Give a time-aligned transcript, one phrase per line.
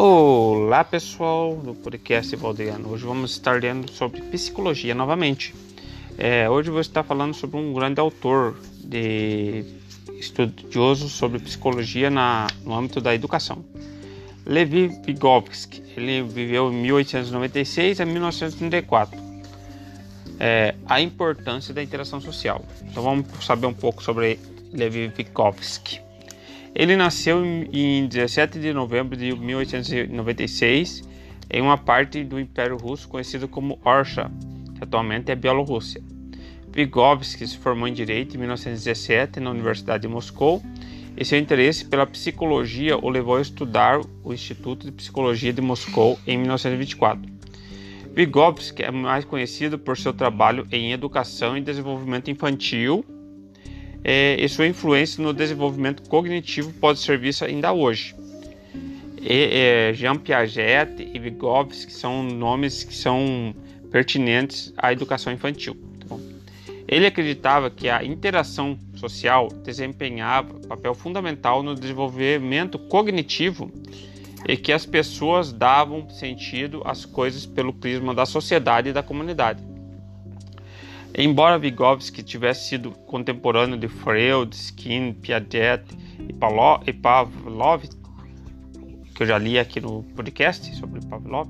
[0.00, 2.88] Olá pessoal do podcast Valdeano.
[2.92, 5.52] Hoje vamos estar lendo sobre psicologia novamente.
[6.16, 9.64] É, hoje vou estar falando sobre um grande autor de
[10.12, 13.64] estudioso sobre psicologia na, no âmbito da educação.
[14.46, 15.82] Levi Vygotsky.
[15.96, 19.20] Ele viveu em 1896 a 1934.
[20.38, 22.64] É, a importância da interação social.
[22.82, 24.38] Então vamos saber um pouco sobre
[24.72, 26.06] Levi Vygotsky.
[26.74, 31.02] Ele nasceu em 17 de novembro de 1896
[31.50, 34.30] em uma parte do Império Russo conhecido como Orsha,
[34.76, 36.02] que atualmente é Bielorrússia.
[36.72, 40.62] Vygotsky se formou em Direito em 1917 na Universidade de Moscou
[41.16, 46.18] e seu interesse pela psicologia o levou a estudar o Instituto de Psicologia de Moscou
[46.26, 47.38] em 1924.
[48.14, 53.04] Vygotsky é mais conhecido por seu trabalho em educação e desenvolvimento infantil
[54.04, 58.14] é, e sua influência no desenvolvimento cognitivo pode ser vista ainda hoje.
[59.20, 63.54] E, é, Jean Piaget e Vygotsky são nomes que são
[63.90, 65.76] pertinentes à educação infantil.
[66.08, 66.16] Tá
[66.86, 73.70] Ele acreditava que a interação social desempenhava papel fundamental no desenvolvimento cognitivo
[74.46, 79.62] e que as pessoas davam sentido às coisas pelo prisma da sociedade e da comunidade.
[81.14, 85.84] Embora Vygotsky tivesse sido contemporâneo de Freud, Skin, Piaget
[86.28, 86.32] e
[86.92, 87.82] Pavlov,
[89.14, 91.48] que eu já li aqui no podcast sobre Pavlov,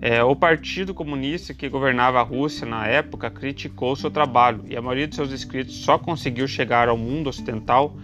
[0.00, 4.82] é, o Partido Comunista que governava a Rússia na época criticou seu trabalho e a
[4.82, 7.96] maioria de seus escritos só conseguiu chegar ao mundo ocidental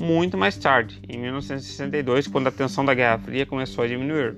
[0.00, 4.36] muito mais tarde, em 1962, quando a tensão da Guerra Fria começou a diminuir.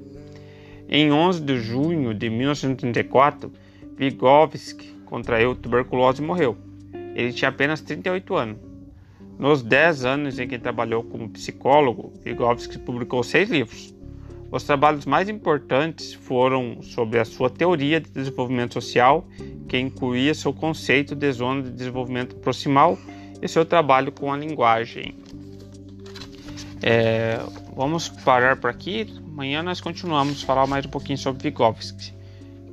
[0.89, 3.53] Em 11 de junho de 1934,
[3.97, 6.57] Vygotsky contraiu tuberculose e morreu.
[7.15, 8.59] Ele tinha apenas 38 anos.
[9.39, 13.95] Nos 10 anos em que trabalhou como psicólogo, Vygotsky publicou seis livros.
[14.51, 19.27] Os trabalhos mais importantes foram sobre a sua teoria de desenvolvimento social,
[19.69, 22.99] que incluía seu conceito de zona de desenvolvimento proximal
[23.43, 25.15] e seu trabalho com a linguagem.
[26.83, 27.39] É,
[27.75, 29.13] vamos parar por aqui.
[29.27, 32.15] Amanhã nós continuamos a falar mais um pouquinho sobre Vygotsky,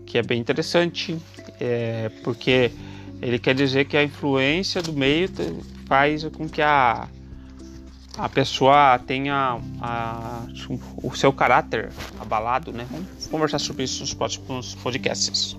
[0.05, 1.17] que é bem interessante
[1.63, 2.71] é, porque
[3.21, 5.29] ele quer dizer que a influência do meio
[5.85, 7.07] faz com que a,
[8.17, 10.45] a pessoa tenha a,
[11.01, 12.85] o seu caráter abalado, né?
[12.91, 15.55] Vamos conversar sobre isso nos próximos podcasts.